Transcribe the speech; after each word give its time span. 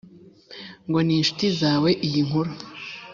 ngo 0.87 0.99
n’inshuti 1.07 1.45
zawe 1.59 1.89
iyi 2.07 2.21
nkuru 2.27 2.51